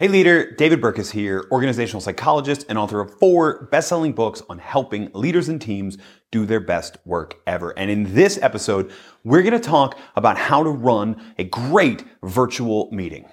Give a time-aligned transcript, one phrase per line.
[0.00, 5.10] Hey leader, David Burkus here, organizational psychologist and author of four best-selling books on helping
[5.12, 5.98] leaders and teams
[6.30, 7.78] do their best work ever.
[7.78, 8.92] And in this episode,
[9.24, 13.26] we're going to talk about how to run a great virtual meeting.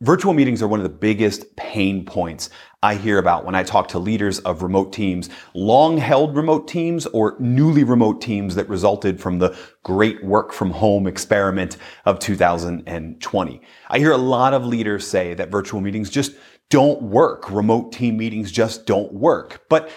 [0.00, 2.50] Virtual meetings are one of the biggest pain points
[2.82, 7.06] I hear about when I talk to leaders of remote teams, long held remote teams
[7.06, 13.60] or newly remote teams that resulted from the great work from home experiment of 2020.
[13.88, 16.32] I hear a lot of leaders say that virtual meetings just
[16.70, 17.50] don't work.
[17.50, 19.62] Remote team meetings just don't work.
[19.70, 19.90] But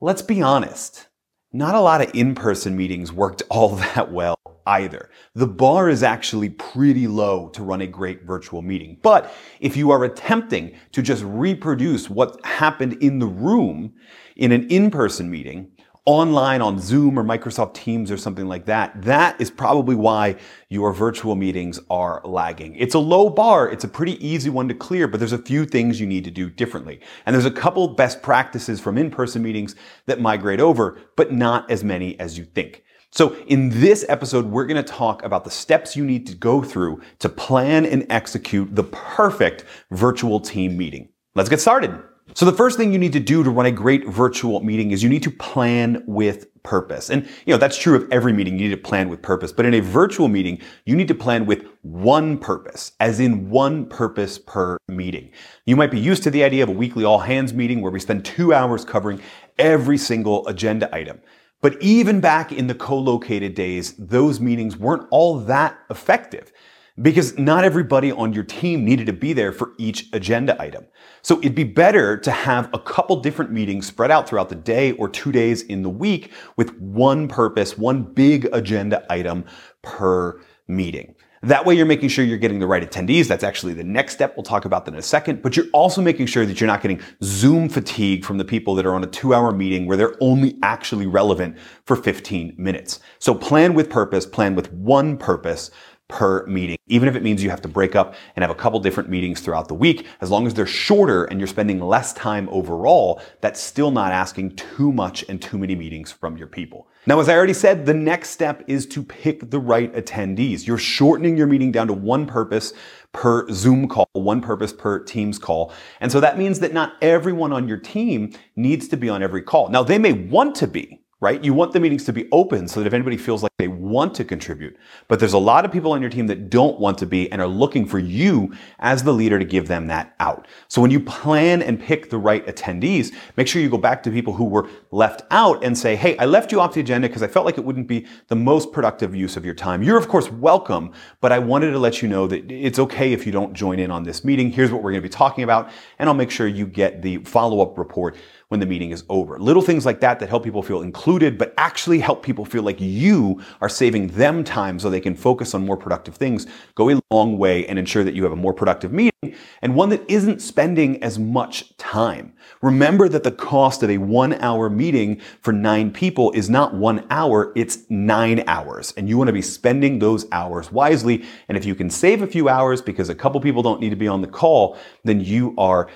[0.00, 1.06] let's be honest.
[1.52, 5.10] Not a lot of in-person meetings worked all that well either.
[5.34, 8.98] The bar is actually pretty low to run a great virtual meeting.
[9.02, 13.94] But if you are attempting to just reproduce what happened in the room
[14.36, 15.70] in an in-person meeting,
[16.06, 20.36] online on Zoom or Microsoft Teams or something like that, that is probably why
[20.68, 22.76] your virtual meetings are lagging.
[22.76, 23.68] It's a low bar.
[23.68, 26.30] It's a pretty easy one to clear, but there's a few things you need to
[26.30, 27.00] do differently.
[27.26, 29.74] And there's a couple best practices from in-person meetings
[30.06, 32.84] that migrate over, but not as many as you think.
[33.12, 36.62] So in this episode, we're going to talk about the steps you need to go
[36.62, 41.08] through to plan and execute the perfect virtual team meeting.
[41.34, 41.98] Let's get started.
[42.34, 45.02] So the first thing you need to do to run a great virtual meeting is
[45.02, 47.08] you need to plan with purpose.
[47.08, 48.58] And you know, that's true of every meeting.
[48.58, 49.52] You need to plan with purpose.
[49.52, 53.86] But in a virtual meeting, you need to plan with one purpose, as in one
[53.86, 55.30] purpose per meeting.
[55.64, 58.00] You might be used to the idea of a weekly all hands meeting where we
[58.00, 59.20] spend two hours covering
[59.58, 61.20] every single agenda item.
[61.62, 66.52] But even back in the co-located days, those meetings weren't all that effective
[67.00, 70.86] because not everybody on your team needed to be there for each agenda item.
[71.22, 74.92] So it'd be better to have a couple different meetings spread out throughout the day
[74.92, 79.44] or two days in the week with one purpose, one big agenda item
[79.82, 81.14] per meeting.
[81.46, 83.28] That way you're making sure you're getting the right attendees.
[83.28, 84.36] That's actually the next step.
[84.36, 85.42] We'll talk about that in a second.
[85.42, 88.84] But you're also making sure that you're not getting Zoom fatigue from the people that
[88.84, 92.98] are on a two hour meeting where they're only actually relevant for 15 minutes.
[93.20, 95.70] So plan with purpose, plan with one purpose
[96.08, 98.78] per meeting, even if it means you have to break up and have a couple
[98.80, 100.06] different meetings throughout the week.
[100.20, 104.56] As long as they're shorter and you're spending less time overall, that's still not asking
[104.56, 106.88] too much and too many meetings from your people.
[107.08, 110.66] Now, as I already said, the next step is to pick the right attendees.
[110.66, 112.72] You're shortening your meeting down to one purpose
[113.12, 115.72] per Zoom call, one purpose per Teams call.
[116.00, 119.42] And so that means that not everyone on your team needs to be on every
[119.42, 119.68] call.
[119.68, 121.42] Now, they may want to be, right?
[121.42, 124.14] You want the meetings to be open so that if anybody feels like they want
[124.16, 124.76] to contribute,
[125.08, 127.40] but there's a lot of people on your team that don't want to be and
[127.40, 130.46] are looking for you as the leader to give them that out.
[130.68, 134.10] So when you plan and pick the right attendees, make sure you go back to
[134.10, 137.22] people who were left out and say, Hey, I left you off the agenda because
[137.22, 139.82] I felt like it wouldn't be the most productive use of your time.
[139.82, 143.24] You're of course welcome, but I wanted to let you know that it's okay if
[143.24, 144.50] you don't join in on this meeting.
[144.50, 145.70] Here's what we're going to be talking about.
[145.98, 148.16] And I'll make sure you get the follow-up report
[148.48, 149.38] when the meeting is over.
[149.38, 152.80] Little things like that that help people feel included, but actually help people feel like
[152.80, 157.00] you are saving them time so they can focus on more productive things go a
[157.10, 159.15] long way and ensure that you have a more productive meeting
[159.62, 162.34] and one that isn't spending as much time.
[162.62, 167.06] Remember that the cost of a one hour meeting for nine people is not one
[167.10, 168.92] hour, it's nine hours.
[168.96, 171.24] And you want to be spending those hours wisely.
[171.48, 173.96] And if you can save a few hours because a couple people don't need to
[173.96, 175.88] be on the call, then you are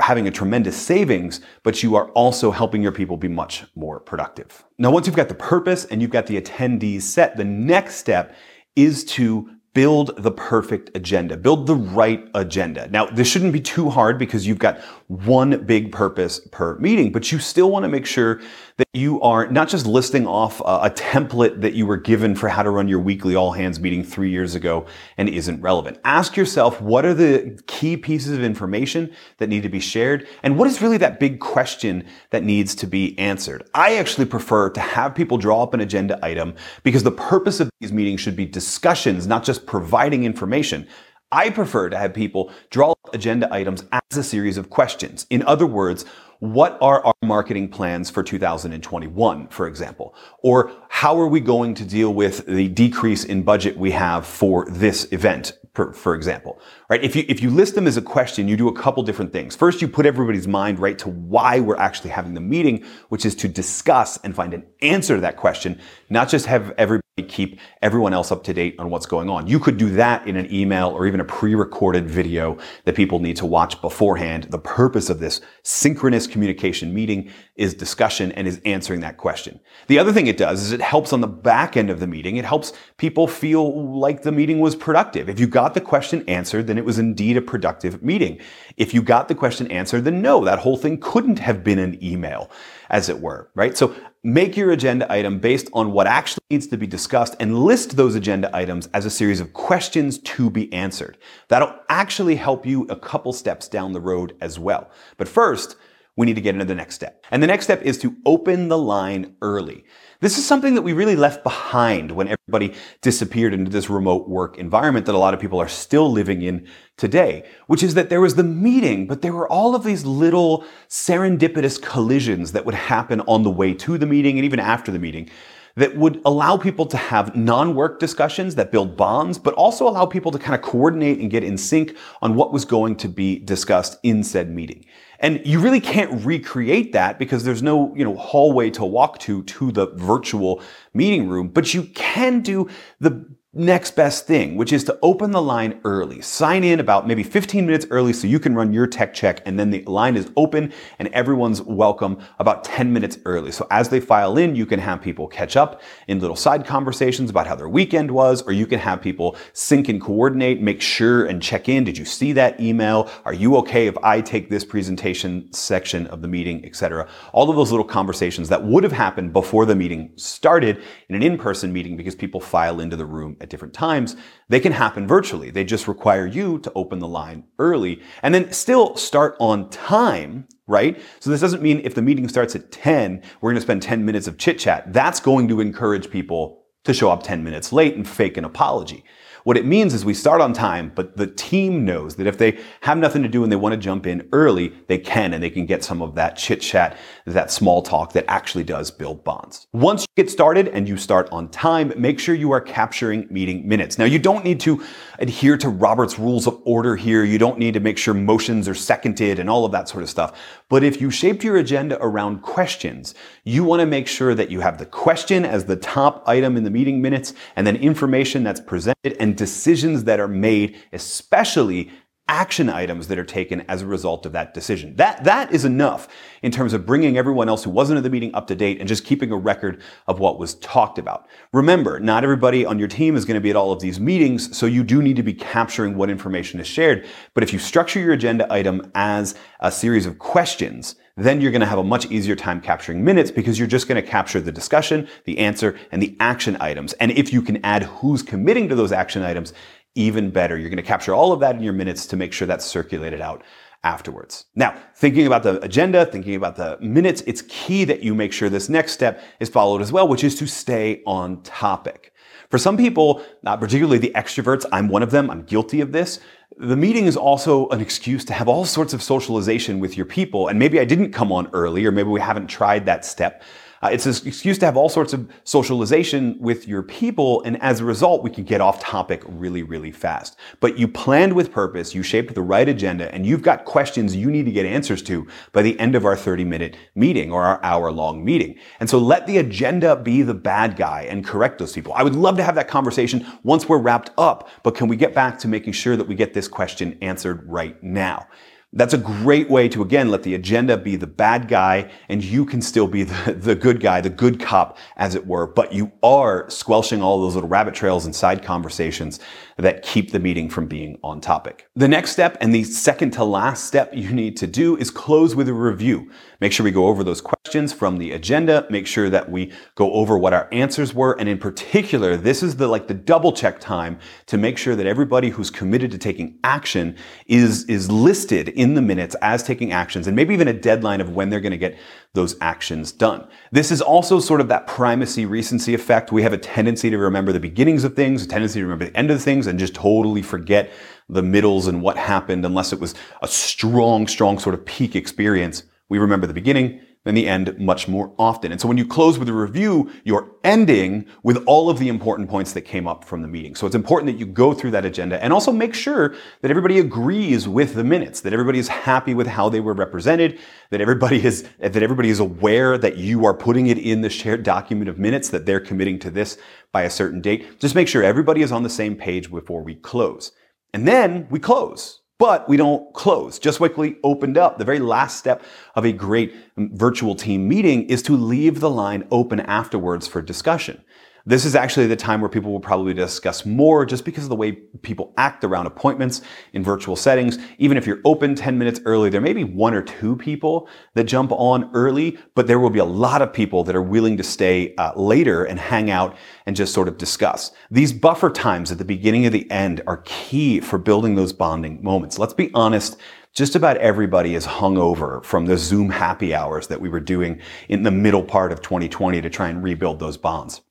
[0.00, 4.64] having a tremendous savings, but you are also helping your people be much more productive.
[4.78, 8.34] Now, once you've got the purpose and you've got the attendees set, the next step
[8.74, 12.88] is to build the perfect agenda, build the right agenda.
[12.88, 17.30] Now, this shouldn't be too hard because you've got one big purpose per meeting, but
[17.30, 18.40] you still want to make sure
[18.76, 22.62] that you are not just listing off a, template that you were given for how
[22.62, 24.86] to run your weekly all hands meeting three years ago
[25.16, 25.98] and isn't relevant.
[26.04, 30.26] Ask yourself, what are the key pieces of information that need to be shared?
[30.42, 33.68] And what is really that big question that needs to be answered?
[33.74, 37.70] I actually prefer to have people draw up an agenda item because the purpose of
[37.80, 40.86] these meetings should be discussions, not just providing information.
[41.32, 45.26] I prefer to have people draw agenda items as a series of questions.
[45.28, 46.04] In other words,
[46.38, 50.14] what are our marketing plans for 2021, for example?
[50.42, 54.66] Or how are we going to deal with the decrease in budget we have for
[54.70, 56.58] this event, for, for example?
[56.88, 57.04] Right?
[57.04, 59.54] If you, if you list them as a question, you do a couple different things.
[59.54, 63.34] First, you put everybody's mind right to why we're actually having the meeting, which is
[63.36, 65.78] to discuss and find an answer to that question,
[66.08, 69.46] not just have everybody keep everyone else up to date on what's going on.
[69.46, 73.36] You could do that in an email or even a pre-recorded video that people need
[73.36, 74.44] to watch beforehand.
[74.50, 79.60] The purpose of this synchronous communication meeting is discussion and is answering that question.
[79.86, 82.36] The other thing it does is it helps on the back end of the meeting.
[82.36, 85.30] It helps people feel like the meeting was productive.
[85.30, 88.38] If you got got the question answered, then it was indeed a productive meeting.
[88.76, 91.98] If you got the question answered, then no, that whole thing couldn't have been an
[92.04, 92.52] email,
[92.88, 93.76] as it were, right?
[93.76, 93.92] So
[94.22, 98.14] make your agenda item based on what actually needs to be discussed and list those
[98.14, 101.18] agenda items as a series of questions to be answered.
[101.48, 104.88] That'll actually help you a couple steps down the road as well.
[105.16, 105.74] But first,
[106.14, 107.24] we need to get into the next step.
[107.32, 109.84] And the next step is to open the line early.
[110.20, 114.56] This is something that we really left behind when everybody disappeared into this remote work
[114.56, 116.66] environment that a lot of people are still living in
[116.96, 120.64] today, which is that there was the meeting, but there were all of these little
[120.88, 124.98] serendipitous collisions that would happen on the way to the meeting and even after the
[124.98, 125.28] meeting
[125.74, 130.32] that would allow people to have non-work discussions that build bonds, but also allow people
[130.32, 133.98] to kind of coordinate and get in sync on what was going to be discussed
[134.02, 134.86] in said meeting.
[135.20, 139.42] And you really can't recreate that because there's no, you know, hallway to walk to
[139.44, 142.68] to the virtual meeting room, but you can do
[143.00, 146.20] the next best thing, which is to open the line early.
[146.20, 149.58] Sign in about maybe 15 minutes early so you can run your tech check and
[149.58, 153.50] then the line is open and everyone's welcome about 10 minutes early.
[153.50, 157.30] So as they file in, you can have people catch up in little side conversations
[157.30, 161.24] about how their weekend was, or you can have people sync and coordinate, make sure
[161.24, 161.84] and check in.
[161.84, 163.10] Did you see that email?
[163.24, 167.08] Are you okay if I take this presentation section of the meeting, etc.?
[167.32, 171.22] All of those little conversations that would have happened before the meeting started in an
[171.22, 174.16] in-person meeting because people file into the room at different times,
[174.48, 175.50] they can happen virtually.
[175.50, 180.46] They just require you to open the line early and then still start on time,
[180.66, 181.00] right?
[181.20, 184.04] So this doesn't mean if the meeting starts at 10, we're going to spend 10
[184.04, 184.92] minutes of chit chat.
[184.92, 189.04] That's going to encourage people to show up 10 minutes late and fake an apology.
[189.46, 192.58] What it means is we start on time, but the team knows that if they
[192.80, 195.50] have nothing to do and they want to jump in early, they can and they
[195.50, 196.96] can get some of that chit chat,
[197.26, 199.68] that small talk that actually does build bonds.
[199.72, 203.68] Once you get started and you start on time, make sure you are capturing meeting
[203.68, 203.98] minutes.
[203.98, 204.84] Now you don't need to
[205.20, 207.22] adhere to Robert's rules of order here.
[207.22, 210.10] You don't need to make sure motions are seconded and all of that sort of
[210.10, 210.36] stuff.
[210.68, 213.14] But if you shaped your agenda around questions,
[213.44, 216.64] you want to make sure that you have the question as the top item in
[216.64, 221.90] the meeting minutes and then information that's presented and decisions that are made, especially
[222.28, 224.96] action items that are taken as a result of that decision.
[224.96, 226.08] That, that is enough
[226.42, 228.88] in terms of bringing everyone else who wasn't at the meeting up to date and
[228.88, 231.28] just keeping a record of what was talked about.
[231.52, 234.56] Remember, not everybody on your team is going to be at all of these meetings,
[234.56, 237.06] so you do need to be capturing what information is shared.
[237.32, 241.60] But if you structure your agenda item as a series of questions, then you're going
[241.60, 244.52] to have a much easier time capturing minutes because you're just going to capture the
[244.52, 246.92] discussion, the answer, and the action items.
[246.94, 249.52] And if you can add who's committing to those action items,
[249.94, 250.58] even better.
[250.58, 253.20] You're going to capture all of that in your minutes to make sure that's circulated
[253.20, 253.42] out
[253.82, 254.44] afterwards.
[254.54, 258.48] Now, thinking about the agenda, thinking about the minutes, it's key that you make sure
[258.48, 262.12] this next step is followed as well, which is to stay on topic.
[262.50, 266.20] For some people, not particularly the extroverts, I'm one of them, I'm guilty of this.
[266.58, 270.48] The meeting is also an excuse to have all sorts of socialization with your people.
[270.48, 273.42] And maybe I didn't come on early, or maybe we haven't tried that step.
[273.86, 277.78] Uh, it's an excuse to have all sorts of socialization with your people, and as
[277.78, 280.36] a result, we can get off topic really, really fast.
[280.58, 284.28] But you planned with purpose, you shaped the right agenda, and you've got questions you
[284.28, 287.62] need to get answers to by the end of our 30 minute meeting or our
[287.62, 288.58] hour long meeting.
[288.80, 291.92] And so let the agenda be the bad guy and correct those people.
[291.92, 295.14] I would love to have that conversation once we're wrapped up, but can we get
[295.14, 298.26] back to making sure that we get this question answered right now?
[298.76, 302.44] That's a great way to, again, let the agenda be the bad guy and you
[302.44, 305.90] can still be the, the good guy, the good cop, as it were, but you
[306.02, 309.18] are squelching all those little rabbit trails and side conversations
[309.58, 311.68] that keep the meeting from being on topic.
[311.74, 315.34] The next step and the second to last step you need to do is close
[315.34, 316.10] with a review.
[316.40, 318.66] Make sure we go over those questions from the agenda.
[318.68, 321.18] Make sure that we go over what our answers were.
[321.18, 324.86] And in particular, this is the like the double check time to make sure that
[324.86, 326.96] everybody who's committed to taking action
[327.26, 331.10] is, is listed in the minutes as taking actions and maybe even a deadline of
[331.10, 331.78] when they're going to get
[332.16, 333.28] those actions done.
[333.52, 336.10] This is also sort of that primacy recency effect.
[336.10, 338.96] We have a tendency to remember the beginnings of things, a tendency to remember the
[338.96, 340.72] end of things and just totally forget
[341.08, 345.62] the middles and what happened unless it was a strong, strong sort of peak experience.
[345.88, 348.50] We remember the beginning, then the end much more often.
[348.50, 352.28] And so when you close with a review, you're ending with all of the important
[352.28, 353.54] points that came up from the meeting.
[353.54, 356.80] So it's important that you go through that agenda and also make sure that everybody
[356.80, 361.24] agrees with the minutes, that everybody is happy with how they were represented, that everybody
[361.24, 364.98] is, that everybody is aware that you are putting it in the shared document of
[364.98, 366.38] minutes, that they're committing to this
[366.72, 367.60] by a certain date.
[367.60, 370.32] Just make sure everybody is on the same page before we close.
[370.74, 372.00] And then we close.
[372.18, 373.38] But we don't close.
[373.38, 375.42] Just we opened up, the very last step
[375.74, 380.82] of a great virtual team meeting is to leave the line open afterwards for discussion.
[381.28, 384.36] This is actually the time where people will probably discuss more just because of the
[384.36, 387.36] way people act around appointments in virtual settings.
[387.58, 391.02] Even if you're open 10 minutes early, there may be one or two people that
[391.02, 394.22] jump on early, but there will be a lot of people that are willing to
[394.22, 396.16] stay uh, later and hang out
[396.46, 397.50] and just sort of discuss.
[397.72, 401.82] These buffer times at the beginning of the end are key for building those bonding
[401.82, 402.20] moments.
[402.20, 402.98] Let's be honest.
[403.34, 407.82] Just about everybody is hungover from the Zoom happy hours that we were doing in
[407.82, 410.62] the middle part of 2020 to try and rebuild those bonds.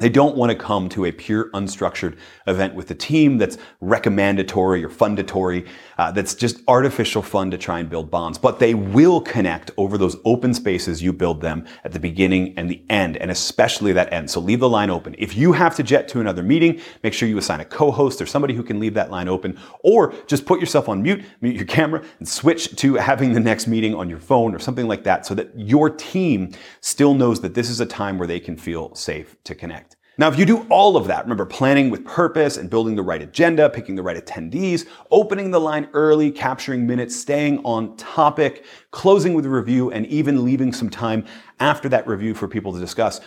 [0.00, 2.16] They don't want to come to a pure unstructured
[2.46, 5.66] event with a team that's recommendatory or fundatory,
[5.98, 8.38] uh, that's just artificial fun to try and build bonds.
[8.38, 12.70] But they will connect over those open spaces you build them at the beginning and
[12.70, 14.30] the end, and especially that end.
[14.30, 15.14] So leave the line open.
[15.18, 18.26] If you have to jet to another meeting, make sure you assign a co-host or
[18.26, 21.66] somebody who can leave that line open, or just put yourself on mute, mute your
[21.66, 25.26] camera, and switch to having the next meeting on your phone or something like that
[25.26, 28.94] so that your team still knows that this is a time where they can feel
[28.94, 29.89] safe to connect.
[30.20, 33.22] Now, if you do all of that, remember planning with purpose and building the right
[33.22, 39.32] agenda, picking the right attendees, opening the line early, capturing minutes, staying on topic, closing
[39.32, 41.24] with a review, and even leaving some time
[41.58, 43.22] after that review for people to discuss,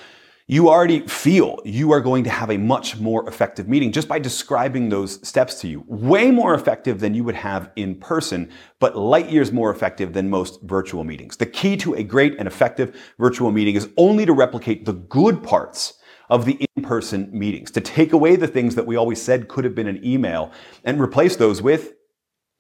[0.46, 4.20] you already feel you are going to have a much more effective meeting just by
[4.20, 5.84] describing those steps to you.
[5.88, 10.30] Way more effective than you would have in person, but light years more effective than
[10.30, 11.38] most virtual meetings.
[11.38, 15.42] The key to a great and effective virtual meeting is only to replicate the good
[15.42, 15.96] parts
[16.30, 19.75] of the in-person meetings, to take away the things that we always said could have
[19.75, 20.51] been an email
[20.84, 21.94] and replace those with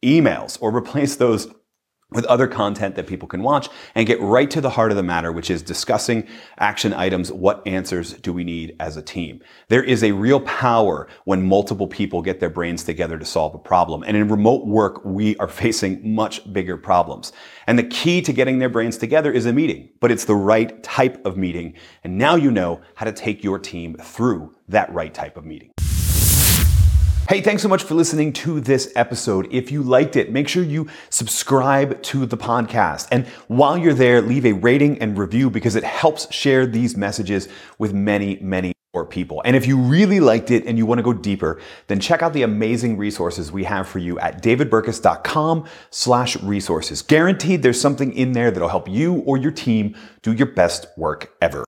[0.03, 1.47] emails or replace those
[2.13, 5.03] with other content that people can watch and get right to the heart of the
[5.03, 6.27] matter, which is discussing
[6.57, 7.31] action items.
[7.31, 9.41] What answers do we need as a team?
[9.67, 13.59] There is a real power when multiple people get their brains together to solve a
[13.59, 14.03] problem.
[14.03, 17.33] And in remote work, we are facing much bigger problems.
[17.67, 20.81] And the key to getting their brains together is a meeting, but it's the right
[20.83, 21.75] type of meeting.
[22.03, 25.71] And now you know how to take your team through that right type of meeting.
[27.29, 29.47] Hey, thanks so much for listening to this episode.
[29.49, 33.07] If you liked it, make sure you subscribe to the podcast.
[33.13, 37.47] And while you're there, leave a rating and review because it helps share these messages
[37.79, 39.41] with many, many more people.
[39.45, 42.33] And if you really liked it and you want to go deeper, then check out
[42.33, 47.01] the amazing resources we have for you at davidburkus.com slash resources.
[47.01, 51.31] Guaranteed there's something in there that'll help you or your team do your best work
[51.41, 51.63] ever.